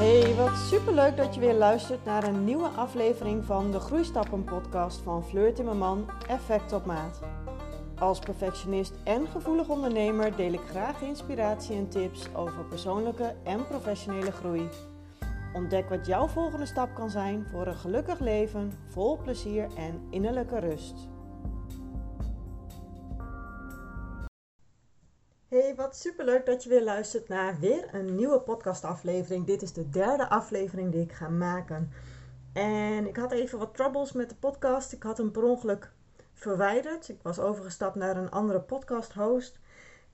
Hey, 0.00 0.34
wat 0.34 0.56
superleuk 0.56 1.16
dat 1.16 1.34
je 1.34 1.40
weer 1.40 1.54
luistert 1.54 2.04
naar 2.04 2.24
een 2.24 2.44
nieuwe 2.44 2.68
aflevering 2.68 3.44
van 3.44 3.70
de 3.70 3.80
Groeistappen 3.80 4.44
podcast 4.44 5.00
van 5.00 5.24
Fleur 5.24 5.54
Timmerman, 5.54 6.10
Effect 6.28 6.72
op 6.72 6.84
Maat. 6.84 7.20
Als 7.98 8.18
perfectionist 8.18 8.92
en 9.04 9.26
gevoelig 9.26 9.68
ondernemer 9.68 10.36
deel 10.36 10.52
ik 10.52 10.60
graag 10.68 11.00
inspiratie 11.00 11.76
en 11.76 11.88
tips 11.88 12.34
over 12.34 12.64
persoonlijke 12.64 13.34
en 13.44 13.66
professionele 13.66 14.32
groei. 14.32 14.68
Ontdek 15.54 15.88
wat 15.88 16.06
jouw 16.06 16.26
volgende 16.26 16.66
stap 16.66 16.94
kan 16.94 17.10
zijn 17.10 17.46
voor 17.50 17.66
een 17.66 17.76
gelukkig 17.76 18.18
leven, 18.18 18.72
vol 18.88 19.18
plezier 19.18 19.66
en 19.76 20.06
innerlijke 20.10 20.58
rust. 20.58 21.08
Hey, 25.50 25.74
wat 25.74 25.96
superleuk 25.96 26.46
dat 26.46 26.62
je 26.62 26.68
weer 26.68 26.82
luistert 26.84 27.28
naar 27.28 27.58
weer 27.60 27.94
een 27.94 28.14
nieuwe 28.14 28.40
podcastaflevering. 28.40 29.46
Dit 29.46 29.62
is 29.62 29.72
de 29.72 29.88
derde 29.88 30.28
aflevering 30.28 30.92
die 30.92 31.02
ik 31.02 31.12
ga 31.12 31.28
maken. 31.28 31.92
En 32.52 33.06
ik 33.06 33.16
had 33.16 33.32
even 33.32 33.58
wat 33.58 33.74
troubles 33.74 34.12
met 34.12 34.28
de 34.28 34.34
podcast. 34.34 34.92
Ik 34.92 35.02
had 35.02 35.18
hem 35.18 35.30
per 35.30 35.42
ongeluk 35.42 35.92
verwijderd. 36.32 37.08
Ik 37.08 37.18
was 37.22 37.38
overgestapt 37.38 37.94
naar 37.94 38.16
een 38.16 38.30
andere 38.30 38.60
podcast 38.60 39.12
host. 39.12 39.58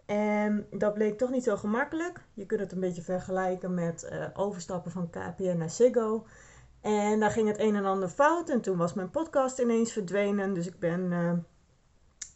En 0.07 0.66
dat 0.70 0.95
bleek 0.95 1.19
toch 1.19 1.30
niet 1.30 1.45
zo 1.45 1.57
gemakkelijk. 1.57 2.21
Je 2.34 2.46
kunt 2.46 2.60
het 2.60 2.73
een 2.73 2.80
beetje 2.80 3.02
vergelijken 3.02 3.74
met 3.74 4.09
uh, 4.12 4.27
overstappen 4.34 4.91
van 4.91 5.10
KPN 5.10 5.57
naar 5.57 5.71
Ziggo. 5.71 6.27
En 6.80 7.21
daar 7.21 7.30
ging 7.30 7.48
het 7.48 7.59
een 7.59 7.77
en 7.77 7.84
ander 7.84 8.09
fout. 8.09 8.48
En 8.48 8.60
toen 8.60 8.77
was 8.77 8.95
mijn 8.95 9.10
podcast 9.10 9.59
ineens 9.59 9.93
verdwenen. 9.93 10.55
Dus 10.55 10.66
ik 10.66 10.79
ben 10.79 11.12
uh, 11.12 11.32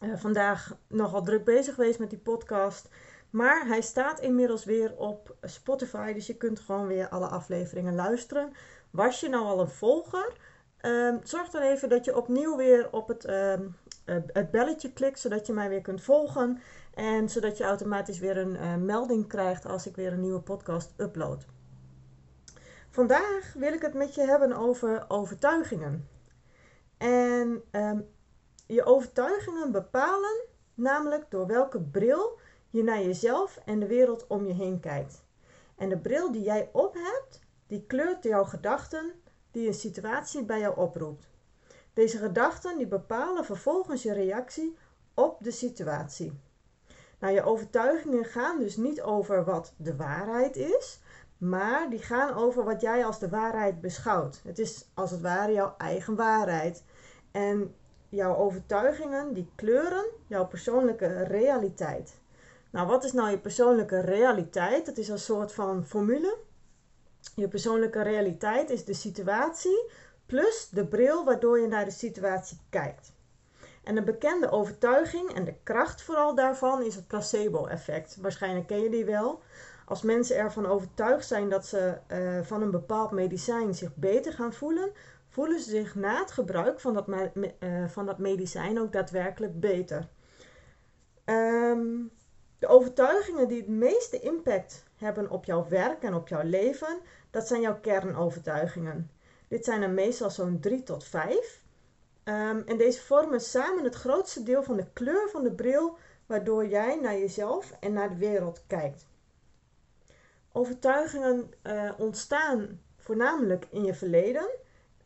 uh, 0.01 0.15
vandaag 0.15 0.77
nogal 0.87 1.23
druk 1.23 1.45
bezig 1.45 1.75
geweest 1.75 1.99
met 1.99 2.09
die 2.09 2.19
podcast. 2.19 2.89
Maar 3.29 3.67
hij 3.67 3.81
staat 3.81 4.19
inmiddels 4.19 4.65
weer 4.65 4.97
op 4.97 5.35
Spotify. 5.41 6.13
Dus 6.13 6.27
je 6.27 6.37
kunt 6.37 6.59
gewoon 6.59 6.87
weer 6.87 7.09
alle 7.09 7.27
afleveringen 7.27 7.95
luisteren. 7.95 8.53
Was 8.89 9.19
je 9.19 9.29
nou 9.29 9.45
al 9.45 9.59
een 9.59 9.69
volger? 9.69 10.33
Um, 10.81 11.19
zorg 11.23 11.49
dan 11.49 11.61
even 11.61 11.89
dat 11.89 12.05
je 12.05 12.17
opnieuw 12.17 12.55
weer 12.57 12.91
op 12.91 13.07
het, 13.07 13.29
um, 13.29 13.75
het 14.05 14.51
belletje 14.51 14.93
klikt. 14.93 15.19
Zodat 15.19 15.47
je 15.47 15.53
mij 15.53 15.69
weer 15.69 15.81
kunt 15.81 16.01
volgen. 16.01 16.61
En 16.93 17.29
zodat 17.29 17.57
je 17.57 17.63
automatisch 17.63 18.19
weer 18.19 18.37
een 18.37 18.55
uh, 18.55 18.75
melding 18.75 19.27
krijgt 19.27 19.65
als 19.65 19.87
ik 19.87 19.95
weer 19.95 20.13
een 20.13 20.21
nieuwe 20.21 20.41
podcast 20.41 20.93
upload. 20.97 21.45
Vandaag 22.89 23.53
wil 23.53 23.73
ik 23.73 23.81
het 23.81 23.93
met 23.93 24.15
je 24.15 24.21
hebben 24.21 24.53
over 24.53 25.05
overtuigingen. 25.07 26.07
En 26.97 27.63
um, 27.71 28.07
je 28.73 28.85
overtuigingen 28.85 29.71
bepalen 29.71 30.41
namelijk 30.73 31.25
door 31.29 31.47
welke 31.47 31.81
bril 31.81 32.39
je 32.69 32.83
naar 32.83 33.01
jezelf 33.01 33.59
en 33.65 33.79
de 33.79 33.87
wereld 33.87 34.27
om 34.27 34.45
je 34.45 34.53
heen 34.53 34.79
kijkt. 34.79 35.23
En 35.75 35.89
de 35.89 35.97
bril 35.97 36.31
die 36.31 36.43
jij 36.43 36.69
op 36.71 36.93
hebt, 36.93 37.39
die 37.67 37.85
kleurt 37.85 38.23
jouw 38.23 38.43
gedachten 38.43 39.11
die 39.51 39.67
een 39.67 39.73
situatie 39.73 40.43
bij 40.43 40.59
jou 40.59 40.77
oproept. 40.77 41.29
Deze 41.93 42.17
gedachten 42.17 42.77
die 42.77 42.87
bepalen 42.87 43.45
vervolgens 43.45 44.03
je 44.03 44.13
reactie 44.13 44.77
op 45.13 45.37
de 45.43 45.51
situatie. 45.51 46.39
Nou, 47.19 47.33
je 47.33 47.43
overtuigingen 47.43 48.25
gaan 48.25 48.59
dus 48.59 48.77
niet 48.77 49.01
over 49.01 49.43
wat 49.43 49.73
de 49.77 49.95
waarheid 49.95 50.55
is, 50.55 50.99
maar 51.37 51.89
die 51.89 52.01
gaan 52.01 52.33
over 52.33 52.63
wat 52.63 52.81
jij 52.81 53.05
als 53.05 53.19
de 53.19 53.29
waarheid 53.29 53.81
beschouwt. 53.81 54.41
Het 54.43 54.59
is 54.59 54.85
als 54.93 55.11
het 55.11 55.21
ware 55.21 55.51
jouw 55.51 55.75
eigen 55.77 56.15
waarheid. 56.15 56.83
En 57.31 57.75
jouw 58.11 58.35
overtuigingen 58.35 59.33
die 59.33 59.51
kleuren 59.55 60.05
jouw 60.27 60.47
persoonlijke 60.47 61.23
realiteit. 61.23 62.19
Nou, 62.71 62.87
wat 62.87 63.03
is 63.03 63.11
nou 63.11 63.29
je 63.29 63.37
persoonlijke 63.37 63.99
realiteit? 63.99 64.85
Dat 64.85 64.97
is 64.97 65.07
een 65.07 65.19
soort 65.19 65.53
van 65.53 65.85
formule. 65.85 66.37
Je 67.35 67.47
persoonlijke 67.47 68.01
realiteit 68.01 68.69
is 68.69 68.85
de 68.85 68.93
situatie 68.93 69.89
plus 70.25 70.69
de 70.71 70.87
bril 70.87 71.25
waardoor 71.25 71.59
je 71.59 71.67
naar 71.67 71.85
de 71.85 71.91
situatie 71.91 72.59
kijkt. 72.69 73.13
En 73.83 73.97
een 73.97 74.05
bekende 74.05 74.51
overtuiging 74.51 75.33
en 75.33 75.45
de 75.45 75.55
kracht 75.63 76.01
vooral 76.01 76.35
daarvan 76.35 76.83
is 76.83 76.95
het 76.95 77.07
placebo-effect. 77.07 78.17
Waarschijnlijk 78.21 78.67
ken 78.67 78.81
je 78.81 78.89
die 78.89 79.05
wel. 79.05 79.41
Als 79.85 80.01
mensen 80.01 80.35
ervan 80.35 80.65
overtuigd 80.65 81.27
zijn 81.27 81.49
dat 81.49 81.65
ze 81.65 81.97
uh, 82.07 82.41
van 82.41 82.61
een 82.61 82.71
bepaald 82.71 83.11
medicijn 83.11 83.73
zich 83.73 83.95
beter 83.95 84.33
gaan 84.33 84.53
voelen, 84.53 84.91
voelen 85.31 85.59
ze 85.59 85.69
zich 85.69 85.95
na 85.95 86.19
het 86.19 86.31
gebruik 86.31 86.79
van 86.79 86.93
dat, 86.93 87.07
uh, 87.07 87.87
van 87.87 88.05
dat 88.05 88.17
medicijn 88.17 88.79
ook 88.79 88.91
daadwerkelijk 88.91 89.59
beter. 89.59 90.07
Um, 91.25 92.11
de 92.59 92.67
overtuigingen 92.67 93.47
die 93.47 93.57
het 93.57 93.67
meeste 93.67 94.19
impact 94.19 94.83
hebben 94.95 95.29
op 95.29 95.45
jouw 95.45 95.67
werk 95.69 96.03
en 96.03 96.13
op 96.13 96.27
jouw 96.27 96.43
leven, 96.43 96.99
dat 97.29 97.47
zijn 97.47 97.61
jouw 97.61 97.79
kernovertuigingen. 97.79 99.11
Dit 99.47 99.65
zijn 99.65 99.81
er 99.81 99.89
meestal 99.89 100.29
zo'n 100.29 100.59
3 100.59 100.83
tot 100.83 101.03
5. 101.03 101.63
Um, 102.23 102.63
en 102.65 102.77
deze 102.77 103.01
vormen 103.01 103.41
samen 103.41 103.83
het 103.83 103.95
grootste 103.95 104.43
deel 104.43 104.63
van 104.63 104.75
de 104.75 104.85
kleur 104.93 105.29
van 105.29 105.43
de 105.43 105.51
bril 105.51 105.97
waardoor 106.25 106.67
jij 106.67 106.99
naar 107.01 107.17
jezelf 107.17 107.71
en 107.79 107.93
naar 107.93 108.09
de 108.09 108.17
wereld 108.17 108.63
kijkt. 108.67 109.05
Overtuigingen 110.51 111.53
uh, 111.63 111.91
ontstaan 111.97 112.81
voornamelijk 112.97 113.67
in 113.69 113.83
je 113.83 113.93
verleden. 113.93 114.49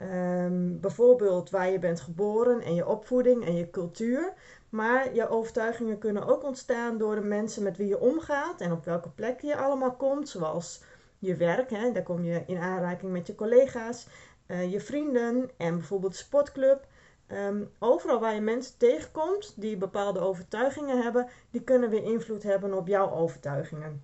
Um, 0.01 0.79
bijvoorbeeld 0.79 1.49
waar 1.49 1.69
je 1.69 1.79
bent 1.79 2.01
geboren 2.01 2.61
en 2.61 2.75
je 2.75 2.87
opvoeding 2.87 3.45
en 3.45 3.55
je 3.55 3.69
cultuur. 3.69 4.33
Maar 4.69 5.13
je 5.13 5.29
overtuigingen 5.29 5.97
kunnen 5.97 6.25
ook 6.25 6.43
ontstaan 6.43 6.97
door 6.97 7.15
de 7.15 7.21
mensen 7.21 7.63
met 7.63 7.77
wie 7.77 7.87
je 7.87 7.99
omgaat 7.99 8.61
en 8.61 8.71
op 8.71 8.85
welke 8.85 9.09
plek 9.09 9.41
je 9.41 9.57
allemaal 9.57 9.95
komt, 9.95 10.29
zoals 10.29 10.83
je 11.19 11.35
werk, 11.35 11.69
hè, 11.69 11.91
daar 11.91 12.03
kom 12.03 12.23
je 12.23 12.43
in 12.47 12.57
aanraking 12.57 13.11
met 13.11 13.27
je 13.27 13.35
collega's, 13.35 14.07
uh, 14.47 14.71
je 14.71 14.79
vrienden 14.79 15.49
en 15.57 15.77
bijvoorbeeld 15.77 16.15
sportclub. 16.15 16.87
Um, 17.27 17.69
overal 17.79 18.19
waar 18.19 18.33
je 18.33 18.41
mensen 18.41 18.77
tegenkomt 18.77 19.53
die 19.55 19.77
bepaalde 19.77 20.19
overtuigingen 20.19 21.01
hebben, 21.01 21.27
die 21.51 21.61
kunnen 21.61 21.89
weer 21.89 22.03
invloed 22.03 22.43
hebben 22.43 22.73
op 22.73 22.87
jouw 22.87 23.11
overtuigingen. 23.11 24.03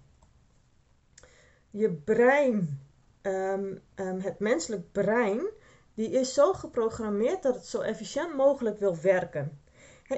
Je 1.70 1.92
brein, 1.92 2.82
um, 3.22 3.82
het 3.96 4.40
menselijk 4.40 4.92
brein, 4.92 5.42
die 5.94 6.10
is 6.10 6.34
zo 6.34 6.54
geprogrammeerd 6.54 7.44
dat 7.44 7.56
het 7.56 7.66
zo 7.66 7.80
efficiënt 7.80 8.36
mogelijk 8.36 8.80
wil 8.80 8.96
werken. 9.02 9.60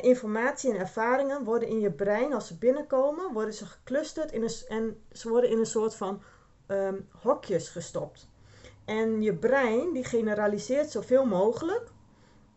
Informatie 0.01 0.71
en 0.71 0.79
ervaringen 0.79 1.43
worden 1.43 1.69
in 1.69 1.79
je 1.79 1.91
brein, 1.91 2.33
als 2.33 2.47
ze 2.47 2.57
binnenkomen, 2.57 3.33
worden 3.33 3.53
ze 3.53 3.65
geclusterd 3.65 4.31
in 4.31 4.43
een, 4.43 4.53
en 4.67 5.03
ze 5.11 5.29
worden 5.29 5.49
in 5.49 5.59
een 5.59 5.65
soort 5.65 5.95
van 5.95 6.21
um, 6.67 7.07
hokjes 7.21 7.69
gestopt. 7.69 8.29
En 8.85 9.21
je 9.21 9.33
brein 9.33 9.93
die 9.93 10.03
generaliseert 10.03 10.91
zoveel 10.91 11.25
mogelijk, 11.25 11.91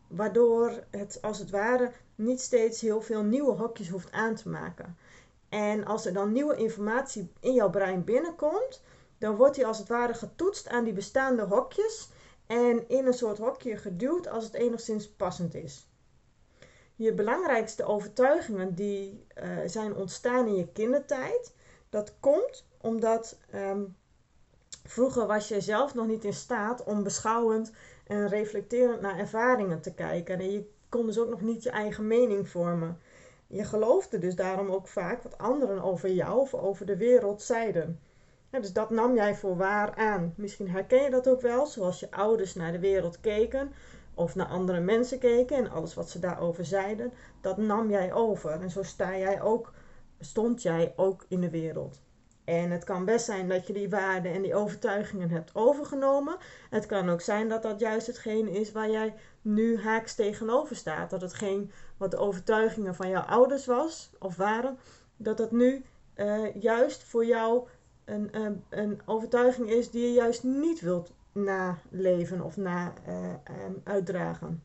waardoor 0.09 0.73
het 0.91 1.19
als 1.23 1.39
het 1.39 1.51
ware 1.51 1.93
niet 2.15 2.41
steeds 2.41 2.81
heel 2.81 3.01
veel 3.01 3.23
nieuwe 3.23 3.53
hokjes 3.53 3.89
hoeft 3.89 4.13
aan 4.13 4.35
te 4.35 4.49
maken. 4.49 4.97
En 5.49 5.85
als 5.85 6.07
er 6.07 6.13
dan 6.13 6.33
nieuwe 6.33 6.57
informatie 6.57 7.33
in 7.41 7.55
jouw 7.55 7.71
brein 7.71 8.05
binnenkomt, 8.05 8.83
dan 9.19 9.37
wordt 9.37 9.55
die 9.55 9.67
als 9.67 9.79
het 9.79 9.89
ware 9.89 10.15
getoetst 10.15 10.69
aan 10.69 10.85
die 10.85 10.93
bestaande 10.93 11.43
hokjes 11.43 12.09
en 12.47 12.89
in 12.89 13.07
een 13.07 13.13
soort 13.13 13.39
hokje 13.39 13.77
geduwd 13.77 14.29
als 14.29 14.45
het 14.45 14.55
enigszins 14.55 15.09
passend 15.09 15.55
is 15.55 15.87
je 16.97 17.15
belangrijkste 17.15 17.85
overtuigingen 17.85 18.75
die 18.75 19.27
uh, 19.43 19.59
zijn 19.67 19.95
ontstaan 19.95 20.47
in 20.47 20.55
je 20.55 20.73
kindertijd. 20.73 21.55
Dat 21.91 22.15
komt 22.21 22.67
omdat 22.81 23.39
um, 23.55 23.97
vroeger 24.85 25.27
was 25.27 25.49
je 25.49 25.61
zelf 25.61 25.95
nog 25.95 26.07
niet 26.07 26.25
in 26.25 26.35
staat 26.35 26.85
om 26.85 27.03
beschouwend 27.03 27.73
en 28.07 28.29
reflecterend 28.29 29.01
naar 29.01 29.19
ervaringen 29.19 29.81
te 29.81 29.95
kijken. 29.95 30.39
En 30.39 30.53
je 30.53 30.71
kon 30.89 31.07
dus 31.07 31.19
ook 31.19 31.29
nog 31.31 31.41
niet 31.41 31.63
je 31.63 31.71
eigen 31.71 32.07
mening 32.07 32.49
vormen. 32.49 32.99
Je 33.47 33.65
geloofde 33.65 34.19
dus 34.19 34.35
daarom 34.35 34.71
ook 34.71 34.89
vaak 34.89 35.23
wat 35.23 35.39
anderen 35.39 35.83
over 35.83 36.11
jou 36.11 36.41
of 36.41 36.55
over 36.55 36.87
de 36.87 36.97
wereld 36.97 37.43
zeiden. 37.43 38.01
Dus 38.51 38.73
dat 38.73 38.91
nam 38.91 39.15
jij 39.15 39.35
voor 39.35 39.57
waar 39.57 39.95
aan. 39.95 40.35
Misschien 40.37 40.71
herken 40.71 41.03
je 41.03 41.11
dat 41.11 41.29
ook 41.29 41.41
wel, 41.41 41.67
zoals 41.67 42.01
je 42.01 42.11
ouders 42.11 42.55
naar 42.55 42.73
de 42.73 42.79
wereld 42.79 43.21
keken 43.21 43.73
of 44.15 44.35
naar 44.35 44.47
andere 44.47 44.81
mensen 44.81 45.19
keken 45.19 45.57
en 45.57 45.71
alles 45.71 45.95
wat 45.95 46.11
ze 46.11 46.19
daarover 46.19 46.65
zeiden, 46.65 47.13
dat 47.41 47.57
nam 47.57 47.91
jij 47.91 48.13
over. 48.13 48.51
En 48.51 48.71
zo 48.71 48.83
sta 48.83 49.17
jij 49.17 49.43
ook, 49.43 49.73
stond 50.21 50.63
jij 50.63 50.93
ook 50.97 51.25
in 51.29 51.41
de 51.41 51.51
wereld. 51.51 52.01
En 52.45 52.71
het 52.71 52.85
kan 52.85 53.05
best 53.05 53.25
zijn 53.25 53.49
dat 53.49 53.67
je 53.67 53.73
die 53.73 53.91
waarden 53.91 54.33
en 54.33 54.43
die 54.43 54.55
overtuigingen 54.55 55.31
hebt 55.31 55.55
overgenomen. 55.55 56.37
Het 56.71 56.87
kan 56.87 57.11
ook 57.11 57.21
zijn 57.21 57.49
dat 57.49 57.63
dat 57.63 57.81
juist 57.81 58.07
hetgeen 58.07 58.49
is 58.49 58.73
waar 58.73 58.91
jij 58.91 59.15
nu 59.43 59.81
haaks 59.81 60.15
tegenover 60.15 60.77
staat. 60.77 61.11
Dat 61.11 61.21
hetgeen 61.21 61.71
wat 61.97 62.11
de 62.11 62.17
overtuigingen 62.17 62.95
van 62.95 63.09
jouw 63.09 63.23
ouders 63.23 63.67
was 63.67 64.11
of 64.19 64.37
waren, 64.37 64.79
dat 65.17 65.37
dat 65.37 65.51
nu 65.51 65.85
uh, 66.17 66.55
juist 66.55 67.03
voor 67.03 67.27
jou 67.27 67.69
een, 68.07 68.29
een, 68.37 68.65
een 68.69 69.01
overtuiging 69.05 69.71
is 69.71 69.91
die 69.91 70.03
je 70.03 70.13
juist 70.13 70.43
niet 70.43 70.81
wilt 70.81 71.13
naleven 71.33 72.41
of 72.41 72.57
na 72.57 72.93
uh, 73.09 73.25
um, 73.65 73.81
uitdragen. 73.85 74.63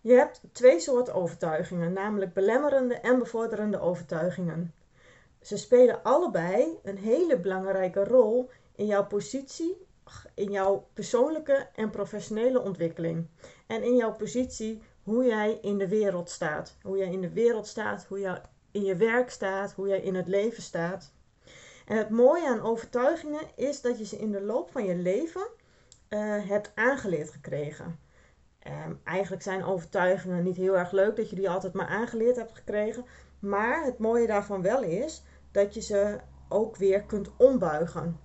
Je 0.00 0.12
hebt 0.12 0.40
twee 0.52 0.80
soorten 0.80 1.14
overtuigingen, 1.14 1.92
namelijk 1.92 2.32
belemmerende 2.32 2.94
en 2.94 3.18
bevorderende 3.18 3.80
overtuigingen. 3.80 4.74
Ze 5.40 5.56
spelen 5.56 6.02
allebei 6.02 6.78
een 6.82 6.98
hele 6.98 7.38
belangrijke 7.38 8.04
rol 8.04 8.50
in 8.74 8.86
jouw 8.86 9.06
positie, 9.06 9.86
in 10.34 10.50
jouw 10.50 10.86
persoonlijke 10.92 11.68
en 11.74 11.90
professionele 11.90 12.60
ontwikkeling. 12.60 13.26
En 13.66 13.82
in 13.82 13.96
jouw 13.96 14.14
positie 14.14 14.82
hoe 15.02 15.24
jij 15.24 15.58
in 15.62 15.78
de 15.78 15.88
wereld 15.88 16.30
staat. 16.30 16.76
Hoe 16.82 16.98
jij 16.98 17.12
in 17.12 17.20
de 17.20 17.32
wereld 17.32 17.66
staat, 17.66 18.04
hoe 18.04 18.20
jij 18.20 18.42
in 18.70 18.84
je 18.84 18.96
werk 18.96 19.30
staat, 19.30 19.72
hoe 19.72 19.88
jij 19.88 20.00
in 20.00 20.14
het 20.14 20.28
leven 20.28 20.62
staat. 20.62 21.12
En 21.86 21.96
het 21.96 22.10
mooie 22.10 22.48
aan 22.48 22.62
overtuigingen 22.62 23.46
is 23.56 23.80
dat 23.80 23.98
je 23.98 24.04
ze 24.04 24.18
in 24.18 24.32
de 24.32 24.40
loop 24.40 24.70
van 24.70 24.84
je 24.84 24.94
leven 24.94 25.46
uh, 26.08 26.48
hebt 26.48 26.72
aangeleerd 26.74 27.30
gekregen. 27.30 27.98
Um, 28.66 29.00
eigenlijk 29.04 29.42
zijn 29.42 29.64
overtuigingen 29.64 30.44
niet 30.44 30.56
heel 30.56 30.78
erg 30.78 30.90
leuk 30.90 31.16
dat 31.16 31.30
je 31.30 31.36
die 31.36 31.50
altijd 31.50 31.72
maar 31.72 31.86
aangeleerd 31.86 32.36
hebt 32.36 32.56
gekregen. 32.56 33.04
Maar 33.38 33.84
het 33.84 33.98
mooie 33.98 34.26
daarvan 34.26 34.62
wel 34.62 34.82
is 34.82 35.22
dat 35.50 35.74
je 35.74 35.80
ze 35.80 36.18
ook 36.48 36.76
weer 36.76 37.02
kunt 37.02 37.30
ombuigen. 37.36 38.20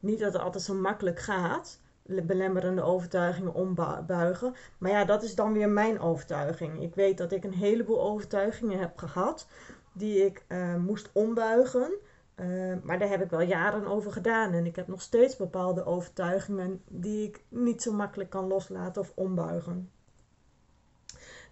Niet 0.00 0.18
dat 0.18 0.32
het 0.32 0.42
altijd 0.42 0.64
zo 0.64 0.74
makkelijk 0.74 1.20
gaat, 1.20 1.80
belemmerende 2.04 2.82
overtuigingen 2.82 3.54
ombuigen. 3.54 4.54
Maar 4.78 4.90
ja, 4.90 5.04
dat 5.04 5.22
is 5.22 5.34
dan 5.34 5.52
weer 5.52 5.68
mijn 5.68 6.00
overtuiging. 6.00 6.82
Ik 6.82 6.94
weet 6.94 7.18
dat 7.18 7.32
ik 7.32 7.44
een 7.44 7.54
heleboel 7.54 8.02
overtuigingen 8.02 8.78
heb 8.78 8.98
gehad 8.98 9.46
die 9.92 10.24
ik 10.24 10.44
uh, 10.48 10.76
moest 10.76 11.10
ombuigen. 11.12 11.92
Uh, 12.40 12.76
maar 12.82 12.98
daar 12.98 13.08
heb 13.08 13.22
ik 13.22 13.30
wel 13.30 13.40
jaren 13.40 13.86
over 13.86 14.12
gedaan. 14.12 14.52
En 14.52 14.66
ik 14.66 14.76
heb 14.76 14.86
nog 14.86 15.02
steeds 15.02 15.36
bepaalde 15.36 15.84
overtuigingen 15.84 16.82
die 16.88 17.28
ik 17.28 17.44
niet 17.48 17.82
zo 17.82 17.92
makkelijk 17.92 18.30
kan 18.30 18.46
loslaten 18.46 19.02
of 19.02 19.12
ombuigen. 19.14 19.90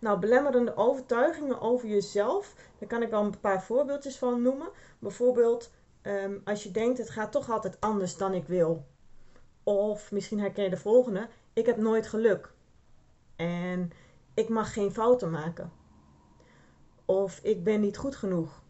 Nou, 0.00 0.18
belemmerende 0.18 0.76
overtuigingen 0.76 1.60
over 1.60 1.88
jezelf, 1.88 2.54
daar 2.78 2.88
kan 2.88 3.02
ik 3.02 3.10
wel 3.10 3.24
een 3.24 3.40
paar 3.40 3.62
voorbeeldjes 3.62 4.18
van 4.18 4.42
noemen. 4.42 4.68
Bijvoorbeeld, 4.98 5.72
um, 6.02 6.40
als 6.44 6.62
je 6.62 6.70
denkt, 6.70 6.98
het 6.98 7.10
gaat 7.10 7.32
toch 7.32 7.50
altijd 7.50 7.80
anders 7.80 8.16
dan 8.16 8.34
ik 8.34 8.46
wil. 8.46 8.86
Of 9.62 10.12
misschien 10.12 10.40
herken 10.40 10.64
je 10.64 10.70
de 10.70 10.76
volgende, 10.76 11.28
ik 11.52 11.66
heb 11.66 11.76
nooit 11.76 12.06
geluk. 12.06 12.52
En 13.36 13.90
ik 14.34 14.48
mag 14.48 14.72
geen 14.72 14.92
fouten 14.92 15.30
maken. 15.30 15.72
Of 17.04 17.40
ik 17.42 17.64
ben 17.64 17.80
niet 17.80 17.96
goed 17.96 18.16
genoeg. 18.16 18.62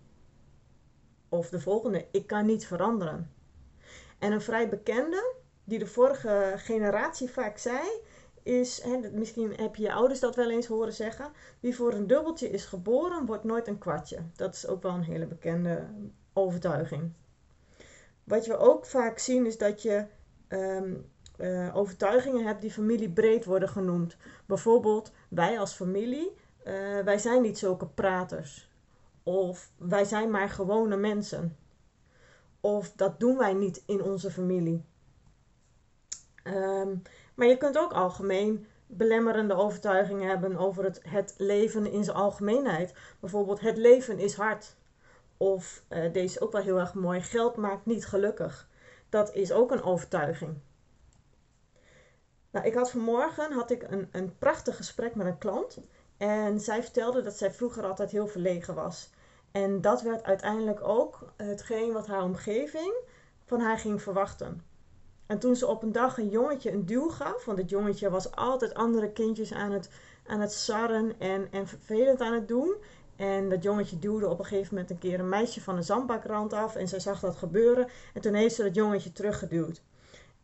Of 1.29 1.49
de 1.49 1.61
volgende, 1.61 2.07
ik 2.11 2.27
kan 2.27 2.47
niet 2.47 2.67
veranderen. 2.67 3.31
En 4.19 4.33
een 4.33 4.41
vrij 4.41 4.69
bekende, 4.69 5.35
die 5.65 5.79
de 5.79 5.87
vorige 5.87 6.53
generatie 6.57 7.31
vaak 7.31 7.59
zei, 7.59 7.81
is, 8.43 8.83
hè, 8.83 9.11
misschien 9.13 9.53
heb 9.57 9.77
je 9.77 9.83
je 9.83 9.93
ouders 9.93 10.21
dat 10.21 10.37
wel 10.37 10.51
eens 10.51 10.67
horen 10.67 10.93
zeggen, 10.93 11.33
wie 11.61 11.77
voor 11.77 11.93
een 11.93 12.07
dubbeltje 12.07 12.51
is 12.51 12.65
geboren, 12.65 13.27
wordt 13.27 13.45
nooit 13.45 13.69
een 13.69 13.79
kwartje. 13.79 14.19
Dat 14.37 14.55
is 14.55 14.67
ook 14.67 14.83
wel 14.83 14.93
een 14.93 15.03
hele 15.03 15.27
bekende 15.27 15.87
overtuiging. 16.33 17.13
Wat 18.25 18.47
we 18.47 18.57
ook 18.57 18.87
vaak 18.87 19.19
zien 19.19 19.47
is 19.47 19.59
dat 19.59 19.83
je 19.83 20.07
um, 20.49 21.11
uh, 21.39 21.77
overtuigingen 21.77 22.47
hebt 22.47 22.61
die 22.61 22.71
familiebreed 22.71 23.45
worden 23.45 23.69
genoemd. 23.69 24.17
Bijvoorbeeld, 24.47 25.13
wij 25.29 25.59
als 25.59 25.73
familie, 25.73 26.35
uh, 26.67 27.01
wij 27.01 27.19
zijn 27.19 27.43
niet 27.43 27.59
zulke 27.59 27.87
praters. 27.87 28.71
Of 29.29 29.71
wij 29.77 30.05
zijn 30.05 30.31
maar 30.31 30.49
gewone 30.49 30.97
mensen. 30.97 31.57
Of 32.61 32.93
dat 32.93 33.21
doen 33.21 33.39
wij 33.39 33.53
niet 33.53 33.83
in 33.87 34.03
onze 34.03 34.31
familie. 34.31 34.85
Um, 36.45 37.03
maar 37.35 37.47
je 37.47 37.57
kunt 37.57 37.79
ook 37.79 37.93
algemeen 37.93 38.67
belemmerende 38.87 39.55
overtuigingen 39.55 40.29
hebben 40.29 40.57
over 40.57 40.85
het, 40.85 41.01
het 41.03 41.35
leven 41.37 41.91
in 41.91 42.05
zijn 42.05 42.17
algemeenheid. 42.17 42.95
Bijvoorbeeld, 43.21 43.61
het 43.61 43.77
leven 43.77 44.19
is 44.19 44.35
hard. 44.35 44.77
Of 45.37 45.85
uh, 45.89 46.13
deze 46.13 46.41
ook 46.41 46.53
wel 46.53 46.63
heel 46.63 46.79
erg 46.79 46.95
mooi: 46.95 47.21
geld 47.21 47.57
maakt 47.57 47.87
niet 47.87 48.07
gelukkig. 48.07 48.69
Dat 49.09 49.35
is 49.35 49.53
ook 49.53 49.71
een 49.71 49.83
overtuiging. 49.83 50.59
Nou, 52.51 52.67
ik 52.67 52.75
had 52.75 52.91
vanmorgen 52.91 53.53
had 53.53 53.71
ik 53.71 53.83
een, 53.83 54.09
een 54.13 54.39
prachtig 54.39 54.77
gesprek 54.77 55.15
met 55.15 55.27
een 55.27 55.39
klant. 55.39 55.79
En 56.17 56.61
zij 56.61 56.83
vertelde 56.83 57.23
dat 57.23 57.39
zij 57.39 57.53
vroeger 57.53 57.85
altijd 57.85 58.11
heel 58.11 58.27
verlegen 58.27 58.75
was. 58.75 59.11
En 59.53 59.81
dat 59.81 60.03
werd 60.03 60.23
uiteindelijk 60.23 60.89
ook 60.89 61.33
hetgeen 61.37 61.93
wat 61.93 62.06
haar 62.06 62.23
omgeving 62.23 62.95
van 63.45 63.61
haar 63.61 63.79
ging 63.79 64.03
verwachten. 64.03 64.62
En 65.27 65.39
toen 65.39 65.56
ze 65.56 65.67
op 65.67 65.83
een 65.83 65.93
dag 65.93 66.19
een 66.19 66.29
jongetje 66.29 66.73
een 66.73 66.87
duw 66.87 67.09
gaf, 67.09 67.45
want 67.45 67.59
het 67.59 67.71
jongetje 67.71 68.11
was 68.11 68.35
altijd 68.35 68.75
andere 68.75 69.11
kindjes 69.11 69.53
aan 69.53 69.73
het, 69.73 69.91
aan 70.27 70.41
het 70.41 70.53
sarren 70.53 71.15
en, 71.19 71.49
en 71.50 71.67
vervelend 71.67 72.21
aan 72.21 72.33
het 72.33 72.49
doen. 72.49 72.75
En 73.17 73.49
dat 73.49 73.62
jongetje 73.62 73.99
duwde 73.99 74.29
op 74.29 74.39
een 74.39 74.45
gegeven 74.45 74.75
moment 74.75 74.91
een 74.91 74.99
keer 74.99 75.21
een 75.21 75.29
meisje 75.29 75.61
van 75.61 75.77
de 75.77 75.83
zandbakrand 75.83 76.53
af 76.53 76.77
en 76.77 76.89
zij 76.89 77.01
zag 77.01 77.21
dat 77.21 77.37
gebeuren. 77.37 77.89
En 78.15 78.21
toen 78.21 78.35
heeft 78.35 78.55
ze 78.55 78.62
dat 78.62 78.75
jongetje 78.75 79.12
teruggeduwd. 79.12 79.83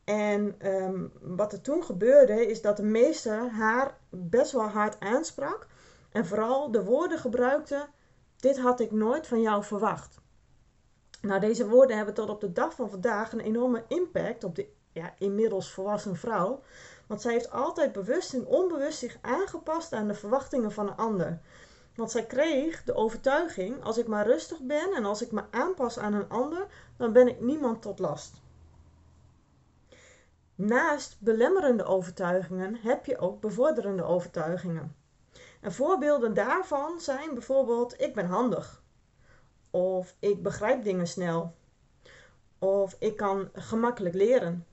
En 0.05 0.55
um, 0.73 1.13
wat 1.21 1.53
er 1.53 1.61
toen 1.61 1.85
gebeurde 1.85 2.47
is 2.47 2.63
dat 2.63 2.77
de 2.77 2.83
meester 2.83 3.51
haar 3.51 3.99
best 4.11 4.53
wel 4.53 4.69
hard 4.69 5.01
aansprak. 5.01 5.67
En 6.13 6.27
vooral 6.27 6.71
de 6.71 6.85
woorden 6.85 7.19
gebruikte: 7.19 7.87
Dit 8.45 8.59
had 8.59 8.81
ik 8.81 8.91
nooit 8.91 9.27
van 9.27 9.41
jou 9.41 9.65
verwacht. 9.65 10.21
Nou, 11.21 11.41
deze 11.41 11.69
woorden 11.69 11.97
hebben 11.97 12.15
tot 12.15 12.29
op 12.29 12.41
de 12.41 12.53
dag 12.53 12.75
van 12.75 12.91
vandaag 12.91 13.33
een 13.33 13.41
enorme 13.41 13.85
impact 13.89 14.45
op 14.45 14.55
de 14.55 14.69
ja, 14.93 15.15
inmiddels 15.19 15.73
volwassen 15.73 16.17
vrouw. 16.17 16.63
Want 17.07 17.21
zij 17.21 17.33
heeft 17.33 17.51
altijd 17.51 17.93
bewust 17.93 18.35
en 18.35 18.47
onbewust 18.47 18.99
zich 18.99 19.19
aangepast 19.21 19.93
aan 19.93 20.07
de 20.09 20.15
verwachtingen 20.15 20.73
van 20.73 20.89
een 20.89 20.97
ander. 20.97 21.41
Want 21.95 22.11
zij 22.11 22.27
kreeg 22.27 22.85
de 22.85 22.95
overtuiging: 22.95 23.85
als 23.85 23.99
ik 23.99 24.07
maar 24.07 24.27
rustig 24.27 24.61
ben 24.61 24.93
en 24.93 25.05
als 25.05 25.23
ik 25.23 25.33
me 25.33 25.43
aanpas 25.51 25.99
aan 25.99 26.15
een 26.15 26.29
ander, 26.29 26.67
dan 26.97 27.13
ben 27.13 27.29
ik 27.29 27.41
niemand 27.41 27.83
tot 27.83 27.99
last. 27.99 28.41
Naast 30.55 31.17
belemmerende 31.19 31.85
overtuigingen 31.85 32.77
heb 32.77 33.07
je 33.07 33.19
ook 33.19 33.41
bevorderende 33.41 34.03
overtuigingen. 34.03 35.04
En 35.65 35.73
voorbeelden 35.73 36.35
daarvan 36.35 37.01
zijn 37.01 37.35
bijvoorbeeld: 37.35 38.01
ik 38.01 38.15
ben 38.15 38.27
handig. 38.27 38.83
Of 39.71 40.17
ik 40.19 40.43
begrijp 40.43 40.85
dingen 40.85 41.07
snel. 41.07 41.55
Of 42.59 42.97
ik 42.99 43.17
kan 43.17 43.49
gemakkelijk 43.53 44.15
leren. 44.15 44.67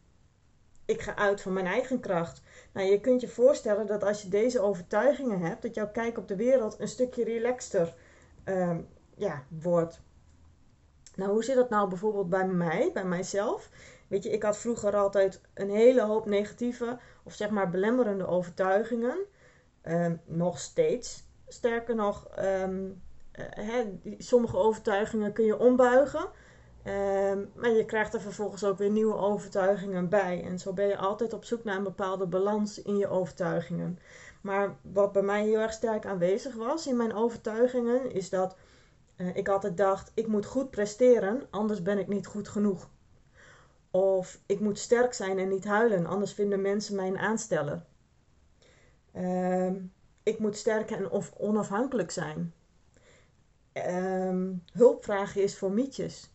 Ik 0.86 1.02
ga 1.02 1.16
uit 1.16 1.42
van 1.42 1.54
mijn 1.54 1.66
eigen 1.66 2.00
kracht. 2.00 2.42
Nou, 2.74 2.88
je 2.88 3.00
kunt 3.00 3.22
je 3.22 3.28
voorstellen 3.28 3.88
dat 3.88 4.04
als 4.04 4.22
je 4.22 4.30
deze 4.30 4.60
overtuigingen 4.60 5.40
hebt, 5.40 5.62
dat 5.62 5.76
jouw 5.76 5.92
kijk 5.92 6.18
op 6.18 6.28
de 6.28 6.36
wereld 6.36 6.80
een 6.80 6.88
stukje 6.88 7.24
relaxter 7.24 7.94
uh, 8.46 8.78
ja, 9.16 9.44
wordt. 9.48 10.02
Nou, 11.16 11.32
hoe 11.32 11.44
zit 11.44 11.56
dat 11.56 11.70
nou 11.70 11.90
bijvoorbeeld 11.90 12.30
bij 12.30 12.48
mij, 12.48 12.90
bij 12.94 13.06
mijzelf? 13.06 13.70
Weet 14.08 14.24
je, 14.24 14.30
ik 14.30 14.44
had 14.44 14.58
vroeger 14.58 14.96
altijd 14.96 15.42
een 15.54 15.70
hele 15.70 16.02
hoop 16.02 16.26
negatieve 16.26 17.00
of 17.24 17.34
zeg 17.34 17.50
maar 17.50 17.70
belemmerende 17.70 18.28
overtuigingen. 18.28 19.18
Um, 19.84 20.22
nog 20.26 20.60
steeds. 20.60 21.24
Sterker 21.48 21.96
nog, 21.96 22.28
um, 22.40 23.02
sommige 24.18 24.58
overtuigingen 24.58 25.34
kun 25.34 25.46
je 25.46 25.60
ombuigen. 25.60 26.30
Um, 26.86 27.52
maar 27.56 27.72
je 27.72 27.86
krijgt 27.86 28.14
er 28.14 28.22
vervolgens 28.22 28.64
ook 28.64 28.78
weer 28.78 28.90
nieuwe 28.90 29.16
overtuigingen 29.16 30.10
bij. 30.10 30.44
En 30.44 30.60
zo 30.60 30.74
ben 30.74 30.88
je 30.88 30.98
altijd 30.98 31.34
op 31.34 31.44
zoek 31.44 31.64
naar 31.64 31.78
een 31.78 31.84
bepaalde 31.84 32.26
balans 32.26 32.82
in 32.82 32.98
je 32.98 33.08
overtuigingen. 33.08 34.00
Maar 34.42 34.76
wat 34.82 35.12
bij 35.12 35.22
mij 35.22 35.44
heel 35.44 35.60
erg 35.60 35.74
sterk 35.74 36.06
aanwezig 36.06 36.56
was 36.56 36.88
in 36.88 36.98
mijn 36.98 37.14
overtuigingen, 37.14 38.12
is 38.12 38.30
dat 38.30 38.56
uh, 39.18 39.36
ik 39.36 39.50
altijd 39.50 39.78
dacht: 39.78 40.12
ik 40.14 40.28
moet 40.28 40.46
goed 40.46 40.70
presteren, 40.70 41.42
anders 41.50 41.82
ben 41.82 41.98
ik 41.98 42.08
niet 42.08 42.28
goed 42.28 42.48
genoeg. 42.48 42.90
Of 43.92 44.40
ik 44.46 44.60
moet 44.60 44.80
sterk 44.80 45.14
zijn 45.14 45.40
en 45.40 45.50
niet 45.50 45.66
huilen, 45.66 46.06
anders 46.06 46.34
vinden 46.34 46.62
mensen 46.62 46.96
mij 46.96 47.08
een 47.08 47.20
aansteller. 47.20 47.84
Uh, 49.14 49.72
ik 50.24 50.40
moet 50.40 50.58
sterk 50.58 50.92
en 50.92 51.10
of 51.10 51.34
onafhankelijk 51.38 52.12
zijn. 52.12 52.54
Um, 53.74 54.64
is 55.34 55.58
voor 55.58 55.72
mietjes. 55.72 56.34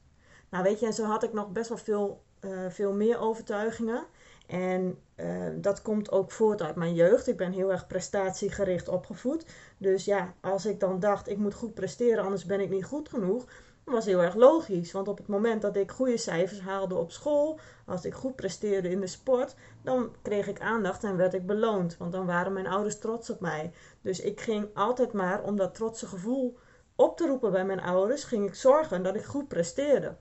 Nou 0.51 0.65
weet 0.65 0.81
je, 0.81 0.87
en 0.87 0.93
zo 0.93 1.05
had 1.05 1.23
ik 1.23 1.33
nog 1.33 1.53
best 1.53 1.69
wel 1.69 1.79
veel, 1.79 2.23
uh, 2.41 2.71
veel 2.71 2.93
meer 2.93 3.19
overtuigingen. 3.19 4.07
En 4.47 4.99
uh, 5.17 5.49
dat 5.55 5.83
komt 5.83 6.11
ook 6.11 6.33
voort 6.33 6.63
uit 6.63 6.77
mijn 6.77 6.95
jeugd. 6.95 7.27
Ik 7.27 7.37
ben 7.37 7.53
heel 7.53 7.73
erg 7.73 7.87
prestatiegericht 7.87 8.89
opgevoed. 8.89 9.47
Dus 9.79 10.05
ja, 10.05 10.35
als 10.41 10.67
ik 10.67 10.81
dan 10.81 11.01
dacht, 11.01 11.29
ik 11.29 11.39
moet 11.39 11.55
goed 11.55 11.75
presteren, 11.75 12.25
anders 12.25 12.45
ben 12.45 12.61
ik 12.61 12.71
niet 12.71 12.85
goed 12.85 13.09
genoeg. 13.09 13.47
Was 13.87 14.05
heel 14.05 14.23
erg 14.23 14.35
logisch. 14.35 14.93
Want 14.93 15.09
op 15.09 15.19
het 15.19 15.27
moment 15.27 15.63
dat 15.63 15.77
ik 15.77 15.91
goede 15.91 16.17
cijfers 16.17 16.61
haalde 16.61 16.95
op 16.95 17.13
school, 17.13 17.59
als 17.85 18.05
ik 18.05 18.15
goed 18.15 18.37
presteerde 18.37 18.91
in 18.91 19.01
de 19.01 19.07
sport, 19.07 19.55
dan 19.83 20.15
kreeg 20.23 20.47
ik 20.49 20.61
aandacht 20.61 21.05
en 21.05 21.17
werd 21.17 21.35
ik 21.35 21.47
beloond. 21.47 21.97
Want 21.97 22.13
dan 22.13 22.27
waren 22.27 22.53
mijn 22.53 22.67
ouders 22.67 22.99
trots 22.99 23.31
op 23.31 23.41
mij. 23.41 23.73
Dus 24.01 24.21
ik 24.21 24.41
ging 24.41 24.69
altijd 24.75 25.13
maar 25.13 25.43
om 25.43 25.57
dat 25.57 25.75
trotse 25.75 26.07
gevoel 26.07 26.59
op 26.97 27.17
te 27.17 27.27
roepen 27.27 27.53
bij 27.53 27.65
mijn 27.65 27.81
ouders, 27.81 28.25
ging 28.25 28.47
ik 28.47 28.55
zorgen 28.55 29.03
dat 29.03 29.15
ik 29.15 29.25
goed 29.25 29.49
presteerde. 29.49 30.17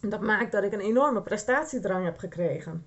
Dat 0.00 0.20
maakt 0.20 0.52
dat 0.52 0.64
ik 0.64 0.72
een 0.72 0.80
enorme 0.80 1.22
prestatiedrang 1.22 2.04
heb 2.04 2.18
gekregen. 2.18 2.86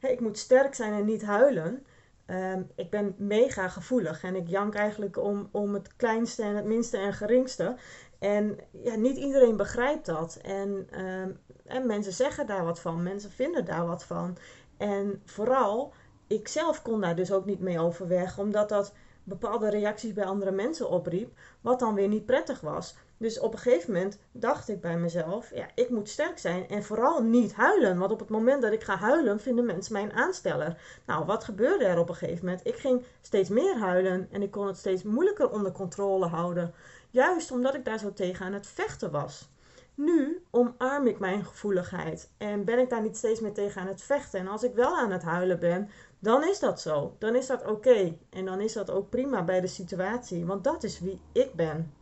ik 0.00 0.20
moet 0.20 0.38
sterk 0.38 0.74
zijn 0.74 0.92
en 0.92 1.04
niet 1.04 1.24
huilen. 1.24 1.86
Ehm, 2.26 2.62
ik 2.74 2.90
ben 2.90 3.14
mega 3.18 3.68
gevoelig 3.68 4.22
en 4.22 4.34
ik 4.34 4.48
jank 4.48 4.74
eigenlijk 4.74 5.16
om, 5.16 5.48
om 5.52 5.74
het 5.74 5.96
kleinste 5.96 6.42
en 6.42 6.56
het 6.56 6.64
minste 6.64 6.96
en 6.96 7.12
geringste. 7.12 7.76
En 8.24 8.58
ja, 8.70 8.96
niet 8.96 9.16
iedereen 9.16 9.56
begrijpt 9.56 10.06
dat. 10.06 10.38
En, 10.42 10.86
ehm, 10.90 11.30
en 11.64 11.86
mensen 11.86 12.12
zeggen 12.12 12.46
daar 12.46 12.64
wat 12.64 12.80
van, 12.80 13.02
mensen 13.02 13.30
vinden 13.30 13.64
daar 13.64 13.86
wat 13.86 14.04
van. 14.04 14.36
En 14.76 15.22
vooral, 15.24 15.92
ik 16.26 16.48
zelf 16.48 16.82
kon 16.82 17.00
daar 17.00 17.16
dus 17.16 17.32
ook 17.32 17.44
niet 17.44 17.60
mee 17.60 17.80
overweg, 17.80 18.38
omdat 18.38 18.68
dat 18.68 18.92
bepaalde 19.24 19.70
reacties 19.70 20.12
bij 20.12 20.24
andere 20.24 20.50
mensen 20.50 20.90
opriep, 20.90 21.38
wat 21.60 21.78
dan 21.78 21.94
weer 21.94 22.08
niet 22.08 22.26
prettig 22.26 22.60
was. 22.60 22.96
Dus 23.16 23.38
op 23.38 23.52
een 23.52 23.58
gegeven 23.58 23.92
moment 23.92 24.18
dacht 24.32 24.68
ik 24.68 24.80
bij 24.80 24.98
mezelf, 24.98 25.54
ja, 25.54 25.66
ik 25.74 25.90
moet 25.90 26.08
sterk 26.08 26.38
zijn 26.38 26.68
en 26.68 26.82
vooral 26.82 27.22
niet 27.22 27.54
huilen. 27.54 27.98
Want 27.98 28.12
op 28.12 28.18
het 28.18 28.28
moment 28.28 28.62
dat 28.62 28.72
ik 28.72 28.82
ga 28.82 28.96
huilen, 28.96 29.40
vinden 29.40 29.66
mensen 29.66 29.92
mij 29.92 30.02
een 30.02 30.12
aansteller. 30.12 31.00
Nou, 31.06 31.24
wat 31.24 31.44
gebeurde 31.44 31.84
er 31.84 31.98
op 31.98 32.08
een 32.08 32.14
gegeven 32.14 32.44
moment? 32.44 32.66
Ik 32.66 32.76
ging 32.76 33.04
steeds 33.20 33.48
meer 33.48 33.78
huilen 33.78 34.28
en 34.30 34.42
ik 34.42 34.50
kon 34.50 34.66
het 34.66 34.76
steeds 34.76 35.02
moeilijker 35.02 35.50
onder 35.50 35.72
controle 35.72 36.26
houden. 36.26 36.74
Juist 37.14 37.50
omdat 37.50 37.74
ik 37.74 37.84
daar 37.84 37.98
zo 37.98 38.12
tegen 38.12 38.46
aan 38.46 38.52
het 38.52 38.66
vechten 38.66 39.10
was. 39.10 39.48
Nu 39.94 40.44
omarm 40.50 41.06
ik 41.06 41.18
mijn 41.18 41.44
gevoeligheid 41.44 42.30
en 42.38 42.64
ben 42.64 42.78
ik 42.78 42.90
daar 42.90 43.02
niet 43.02 43.16
steeds 43.16 43.40
meer 43.40 43.52
tegen 43.52 43.80
aan 43.80 43.86
het 43.86 44.02
vechten. 44.02 44.40
En 44.40 44.48
als 44.48 44.62
ik 44.62 44.74
wel 44.74 44.96
aan 44.96 45.10
het 45.10 45.22
huilen 45.22 45.60
ben, 45.60 45.90
dan 46.18 46.48
is 46.48 46.58
dat 46.58 46.80
zo. 46.80 47.16
Dan 47.18 47.34
is 47.34 47.46
dat 47.46 47.66
oké. 47.66 48.16
En 48.30 48.44
dan 48.44 48.60
is 48.60 48.72
dat 48.72 48.90
ook 48.90 49.10
prima 49.10 49.44
bij 49.44 49.60
de 49.60 49.66
situatie, 49.66 50.46
want 50.46 50.64
dat 50.64 50.82
is 50.82 51.00
wie 51.00 51.20
ik 51.32 51.54
ben. 51.54 51.94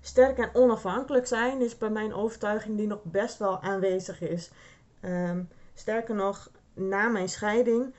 Sterk 0.00 0.38
en 0.38 0.54
onafhankelijk 0.54 1.26
zijn 1.26 1.60
is 1.60 1.78
bij 1.78 1.90
mijn 1.90 2.14
overtuiging 2.14 2.76
die 2.76 2.86
nog 2.86 3.02
best 3.02 3.38
wel 3.38 3.60
aanwezig 3.60 4.20
is. 4.20 4.50
Um, 5.00 5.48
sterker 5.74 6.14
nog, 6.14 6.50
na 6.74 7.08
mijn 7.08 7.28
scheiding 7.28 7.94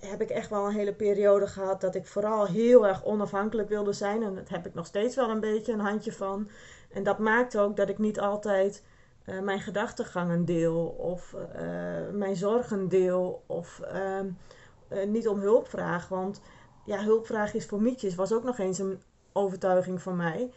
heb 0.00 0.20
ik 0.20 0.30
echt 0.30 0.50
wel 0.50 0.66
een 0.66 0.74
hele 0.74 0.94
periode 0.94 1.46
gehad 1.46 1.80
dat 1.80 1.94
ik 1.94 2.06
vooral 2.06 2.46
heel 2.46 2.86
erg 2.86 3.04
onafhankelijk 3.04 3.68
wilde 3.68 3.92
zijn. 3.92 4.22
En 4.22 4.34
dat 4.34 4.48
heb 4.48 4.66
ik 4.66 4.74
nog 4.74 4.86
steeds 4.86 5.16
wel 5.16 5.30
een 5.30 5.40
beetje 5.40 5.72
een 5.72 5.80
handje 5.80 6.12
van. 6.12 6.50
En 6.92 7.02
dat 7.02 7.18
maakt 7.18 7.58
ook 7.58 7.76
dat 7.76 7.88
ik 7.88 7.98
niet 7.98 8.20
altijd 8.20 8.84
uh, 9.26 9.40
mijn 9.40 9.60
gedachtegangen 9.60 10.44
deel 10.44 10.86
of 10.86 11.34
uh, 11.34 12.10
mijn 12.12 12.36
zorgen 12.36 12.88
deel 12.88 13.44
of 13.46 13.80
uh, 13.92 15.04
niet 15.06 15.28
om 15.28 15.40
hulp 15.40 15.68
vraag. 15.68 16.08
Want 16.08 16.40
ja, 16.84 17.02
hulpvraag 17.02 17.54
is 17.54 17.66
voor 17.66 17.82
mietjes 17.82 18.14
was 18.14 18.32
ook 18.32 18.44
nog 18.44 18.58
eens 18.58 18.78
een 18.78 19.02
overtuiging 19.32 20.02
van 20.02 20.16
mij. 20.16 20.52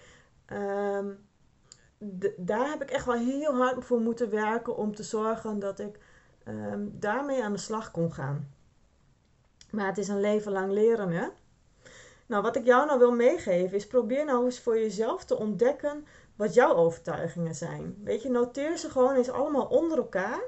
Ehm, 0.45 1.07
daar 2.37 2.69
heb 2.69 2.81
ik 2.81 2.89
echt 2.89 3.05
wel 3.05 3.15
heel 3.15 3.55
hard 3.55 3.85
voor 3.85 3.99
moeten 3.99 4.29
werken 4.29 4.75
om 4.75 4.95
te 4.95 5.03
zorgen 5.03 5.59
dat 5.59 5.79
ik 5.79 5.99
ehm, 6.43 6.87
daarmee 6.91 7.43
aan 7.43 7.53
de 7.53 7.59
slag 7.59 7.91
kon 7.91 8.13
gaan. 8.13 8.52
Maar 9.73 9.85
het 9.87 9.97
is 9.97 10.07
een 10.07 10.19
leven 10.19 10.51
lang 10.51 10.71
leren, 10.71 11.11
hè? 11.11 11.27
Nou, 12.25 12.43
wat 12.43 12.55
ik 12.55 12.65
jou 12.65 12.85
nou 12.85 12.99
wil 12.99 13.11
meegeven 13.11 13.77
is 13.77 13.87
probeer 13.87 14.25
nou 14.25 14.45
eens 14.45 14.59
voor 14.59 14.79
jezelf 14.79 15.25
te 15.25 15.37
ontdekken 15.37 16.05
wat 16.35 16.53
jouw 16.53 16.73
overtuigingen 16.73 17.55
zijn. 17.55 17.97
Weet 18.03 18.21
je, 18.21 18.29
noteer 18.29 18.77
ze 18.77 18.89
gewoon 18.89 19.15
eens 19.15 19.29
allemaal 19.29 19.65
onder 19.65 19.97
elkaar. 19.97 20.41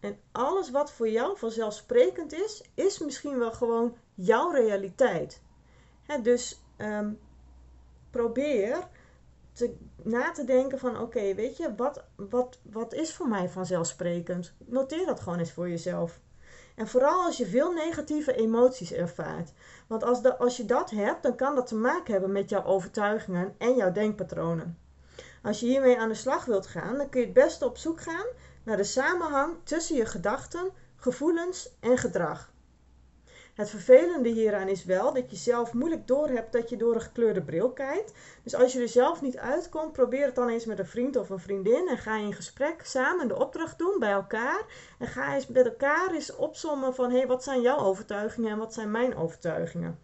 En 0.00 0.18
alles 0.32 0.70
wat 0.70 0.92
voor 0.92 1.08
jou 1.08 1.38
vanzelfsprekend 1.38 2.32
is, 2.32 2.62
is 2.74 2.98
misschien 2.98 3.38
wel 3.38 3.52
gewoon 3.52 3.96
jouw 4.14 4.50
realiteit. 4.50 5.42
Dus 6.22 6.62
ehm, 6.76 7.12
probeer 8.10 8.88
te, 9.52 9.76
na 10.02 10.32
te 10.32 10.44
denken 10.44 10.78
van 10.78 11.00
oké, 11.00 11.34
weet 11.34 11.56
je, 11.56 11.74
wat, 11.74 12.04
wat, 12.16 12.58
wat 12.62 12.94
is 12.94 13.14
voor 13.14 13.28
mij 13.28 13.48
vanzelfsprekend? 13.48 14.54
Noteer 14.58 15.06
dat 15.06 15.20
gewoon 15.20 15.38
eens 15.38 15.52
voor 15.52 15.68
jezelf. 15.68 16.20
En 16.76 16.88
vooral 16.88 17.24
als 17.24 17.36
je 17.36 17.46
veel 17.46 17.72
negatieve 17.72 18.34
emoties 18.34 18.92
ervaart. 18.92 19.52
Want 19.86 20.02
als, 20.04 20.22
de, 20.22 20.38
als 20.38 20.56
je 20.56 20.64
dat 20.64 20.90
hebt, 20.90 21.22
dan 21.22 21.36
kan 21.36 21.54
dat 21.54 21.66
te 21.66 21.74
maken 21.74 22.12
hebben 22.12 22.32
met 22.32 22.50
jouw 22.50 22.64
overtuigingen 22.64 23.54
en 23.58 23.74
jouw 23.74 23.92
denkpatronen. 23.92 24.78
Als 25.42 25.60
je 25.60 25.66
hiermee 25.66 25.98
aan 25.98 26.08
de 26.08 26.14
slag 26.14 26.44
wilt 26.44 26.66
gaan, 26.66 26.96
dan 26.96 27.08
kun 27.08 27.20
je 27.20 27.26
het 27.26 27.34
beste 27.34 27.64
op 27.64 27.76
zoek 27.76 28.00
gaan 28.00 28.26
naar 28.62 28.76
de 28.76 28.84
samenhang 28.84 29.54
tussen 29.64 29.96
je 29.96 30.06
gedachten, 30.06 30.70
gevoelens 30.96 31.76
en 31.80 31.98
gedrag. 31.98 32.52
Het 33.56 33.70
vervelende 33.70 34.28
hieraan 34.28 34.68
is 34.68 34.84
wel 34.84 35.12
dat 35.12 35.30
je 35.30 35.36
zelf 35.36 35.72
moeilijk 35.72 36.06
doorhebt 36.06 36.52
dat 36.52 36.68
je 36.68 36.76
door 36.76 36.94
een 36.94 37.00
gekleurde 37.00 37.42
bril 37.42 37.70
kijkt. 37.70 38.12
Dus 38.42 38.54
als 38.54 38.72
je 38.72 38.80
er 38.80 38.88
zelf 38.88 39.22
niet 39.22 39.36
uitkomt, 39.36 39.92
probeer 39.92 40.24
het 40.24 40.34
dan 40.34 40.48
eens 40.48 40.64
met 40.64 40.78
een 40.78 40.86
vriend 40.86 41.16
of 41.16 41.30
een 41.30 41.38
vriendin 41.38 41.88
en 41.88 41.98
ga 41.98 42.16
in 42.16 42.32
gesprek 42.32 42.84
samen 42.84 43.28
de 43.28 43.38
opdracht 43.38 43.78
doen 43.78 43.96
bij 43.98 44.10
elkaar. 44.10 44.64
En 44.98 45.06
ga 45.06 45.34
eens 45.34 45.46
met 45.46 45.66
elkaar 45.66 46.12
eens 46.12 46.36
opsommen 46.36 46.94
van 46.94 47.10
hé, 47.10 47.16
hey, 47.16 47.26
wat 47.26 47.44
zijn 47.44 47.60
jouw 47.60 47.78
overtuigingen 47.78 48.50
en 48.50 48.58
wat 48.58 48.74
zijn 48.74 48.90
mijn 48.90 49.16
overtuigingen. 49.16 49.98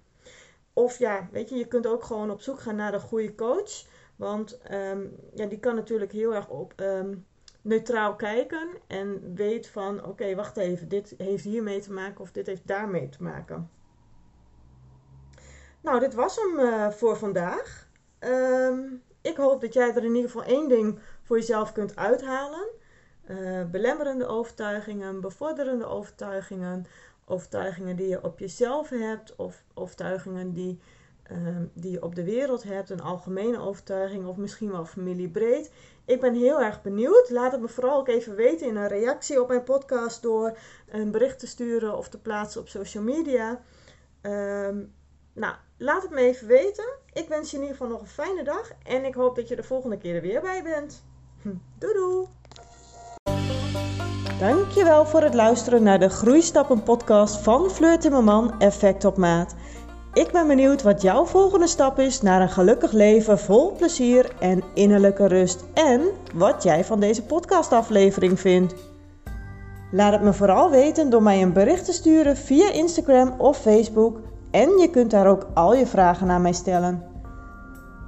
Of 0.72 0.98
ja, 0.98 1.28
weet 1.32 1.48
je, 1.48 1.56
je 1.56 1.68
kunt 1.68 1.86
ook 1.86 2.04
gewoon 2.04 2.30
op 2.30 2.40
zoek 2.40 2.60
gaan 2.60 2.76
naar 2.76 2.94
een 2.94 3.00
goede 3.00 3.34
coach. 3.34 3.84
Want 4.16 4.60
um, 4.70 5.16
ja, 5.34 5.46
die 5.46 5.58
kan 5.58 5.74
natuurlijk 5.74 6.12
heel 6.12 6.34
erg 6.34 6.48
op, 6.48 6.72
um, 6.76 7.26
neutraal 7.62 8.16
kijken 8.16 8.68
en 8.86 9.34
weet 9.34 9.66
van 9.66 10.04
oké, 10.04 10.34
wacht 10.34 10.56
even, 10.56 10.88
dit 10.88 11.14
heeft 11.18 11.44
hiermee 11.44 11.80
te 11.80 11.92
maken 11.92 12.20
of 12.20 12.32
dit 12.32 12.46
heeft 12.46 12.66
daarmee 12.66 13.08
te 13.08 13.22
maken. 13.22 13.70
Nou, 15.80 16.00
dit 16.00 16.14
was 16.14 16.36
hem 16.36 16.58
uh, 16.58 16.90
voor 16.90 17.16
vandaag. 17.16 17.88
Um, 18.20 19.02
ik 19.20 19.36
hoop 19.36 19.60
dat 19.60 19.72
jij 19.72 19.94
er 19.94 20.04
in 20.04 20.14
ieder 20.14 20.30
geval 20.30 20.44
één 20.44 20.68
ding 20.68 20.98
voor 21.22 21.36
jezelf 21.36 21.72
kunt 21.72 21.96
uithalen. 21.96 22.68
Uh, 23.30 23.64
belemmerende 23.70 24.26
overtuigingen, 24.26 25.20
bevorderende 25.20 25.86
overtuigingen, 25.86 26.86
overtuigingen 27.24 27.96
die 27.96 28.08
je 28.08 28.22
op 28.22 28.38
jezelf 28.38 28.88
hebt 28.88 29.36
of 29.36 29.64
overtuigingen 29.74 30.52
die 30.52 30.80
Ehm, 31.32 31.64
die 31.74 31.90
je 31.90 32.02
op 32.02 32.14
de 32.14 32.24
wereld 32.24 32.62
hebt, 32.62 32.90
een 32.90 33.00
algemene 33.00 33.58
overtuiging 33.60 34.26
of 34.26 34.36
misschien 34.36 34.70
wel 34.70 34.84
familiebreed. 34.84 35.72
Ik 36.04 36.20
ben 36.20 36.34
heel 36.34 36.60
erg 36.60 36.82
benieuwd. 36.82 37.30
Laat 37.30 37.52
het 37.52 37.60
me 37.60 37.68
vooral 37.68 37.98
ook 37.98 38.08
even 38.08 38.34
weten 38.34 38.66
in 38.66 38.76
een 38.76 38.88
reactie 38.88 39.40
op 39.40 39.48
mijn 39.48 39.62
podcast 39.62 40.22
door 40.22 40.58
een 40.88 41.10
bericht 41.10 41.38
te 41.38 41.46
sturen 41.46 41.96
of 41.96 42.08
te 42.08 42.20
plaatsen 42.20 42.60
op 42.60 42.68
social 42.68 43.02
media. 43.02 43.60
Ehm, 44.20 44.76
nou, 45.32 45.54
laat 45.76 46.02
het 46.02 46.10
me 46.10 46.20
even 46.20 46.46
weten. 46.46 46.84
Ik 47.12 47.28
wens 47.28 47.50
je 47.50 47.56
in 47.56 47.62
ieder 47.62 47.76
geval 47.76 47.92
nog 47.92 48.00
een 48.00 48.06
fijne 48.06 48.44
dag 48.44 48.70
en 48.82 49.04
ik 49.04 49.14
hoop 49.14 49.36
dat 49.36 49.48
je 49.48 49.56
de 49.56 49.62
volgende 49.62 49.98
keer 49.98 50.14
er 50.14 50.20
weer 50.20 50.40
bij 50.40 50.62
bent. 50.62 51.04
Doei 51.78 51.94
doei! 51.94 52.26
Dankjewel 54.38 55.06
voor 55.06 55.22
het 55.22 55.34
luisteren 55.34 55.82
naar 55.82 55.98
de 55.98 56.08
Groeistappen 56.08 56.82
podcast 56.82 57.36
van 57.36 57.70
Fleur 57.70 57.98
Timmerman 57.98 58.60
Effect 58.60 59.04
op 59.04 59.16
Maat. 59.16 59.54
Ik 60.14 60.32
ben 60.32 60.46
benieuwd 60.46 60.82
wat 60.82 61.02
jouw 61.02 61.24
volgende 61.24 61.66
stap 61.66 61.98
is 61.98 62.22
naar 62.22 62.40
een 62.40 62.48
gelukkig 62.48 62.92
leven 62.92 63.38
vol 63.38 63.72
plezier 63.72 64.32
en 64.40 64.62
innerlijke 64.74 65.26
rust. 65.26 65.64
En 65.74 66.00
wat 66.34 66.62
jij 66.62 66.84
van 66.84 67.00
deze 67.00 67.22
podcastaflevering 67.22 68.40
vindt. 68.40 68.74
Laat 69.90 70.12
het 70.12 70.22
me 70.22 70.32
vooral 70.32 70.70
weten 70.70 71.10
door 71.10 71.22
mij 71.22 71.42
een 71.42 71.52
bericht 71.52 71.84
te 71.84 71.92
sturen 71.92 72.36
via 72.36 72.70
Instagram 72.70 73.34
of 73.38 73.58
Facebook. 73.58 74.20
En 74.50 74.78
je 74.78 74.90
kunt 74.90 75.10
daar 75.10 75.26
ook 75.26 75.46
al 75.54 75.74
je 75.74 75.86
vragen 75.86 76.30
aan 76.30 76.42
mij 76.42 76.52
stellen. 76.52 77.11